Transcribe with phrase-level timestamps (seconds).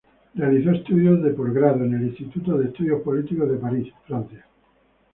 [0.33, 4.47] Realizó estudios de Posgrado en el Instituto de Estudios Políticos de París, Francia.